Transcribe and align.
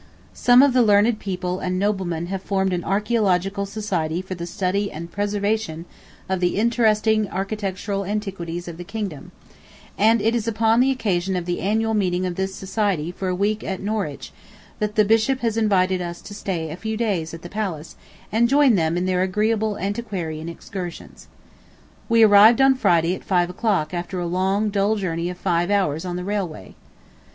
Some 0.33 0.63
of 0.63 0.73
the 0.73 0.81
learned 0.81 1.19
people 1.19 1.59
and 1.59 1.77
noblemen 1.77 2.25
have 2.25 2.41
formed 2.41 2.73
an 2.73 2.81
Archæological 2.81 3.67
Society 3.67 4.19
for 4.19 4.33
the 4.33 4.47
study 4.47 4.91
and 4.91 5.11
preservation 5.11 5.85
[of] 6.27 6.39
the 6.39 6.57
interesting 6.57 7.29
architectural 7.29 8.03
antiquities 8.03 8.67
of 8.67 8.77
the 8.77 8.83
kingdom, 8.83 9.31
and 9.99 10.19
[it] 10.19 10.33
is 10.33 10.47
upon 10.47 10.79
the 10.79 10.89
occasion 10.89 11.35
of 11.35 11.45
the 11.45 11.59
annual 11.59 11.93
meeting 11.93 12.25
of 12.25 12.33
this 12.33 12.55
society 12.55 13.11
for 13.11 13.27
a 13.27 13.35
week 13.35 13.63
at 13.63 13.79
Norwich 13.79 14.33
that 14.79 14.95
the 14.95 15.05
Bishop 15.05 15.41
has 15.41 15.55
invited 15.55 16.01
us 16.01 16.19
to 16.23 16.33
stay 16.33 16.71
a 16.71 16.75
few 16.75 16.97
days 16.97 17.31
at 17.35 17.43
the 17.43 17.47
palace 17.47 17.95
and 18.31 18.49
join 18.49 18.73
them 18.73 18.97
in 18.97 19.05
their 19.05 19.21
agreeable 19.21 19.77
antiquarian 19.77 20.49
excursions. 20.49 21.27
We 22.09 22.23
arrived 22.23 22.59
on 22.59 22.73
Friday 22.73 23.13
at 23.13 23.23
five 23.23 23.51
o'clock 23.51 23.93
after 23.93 24.19
a 24.19 24.25
long 24.25 24.71
dull 24.71 24.95
journey 24.95 25.29
of 25.29 25.37
five 25.37 25.69
hours 25.69 26.05
on 26.05 26.15
the 26.15 26.23
railway. 26.25 26.73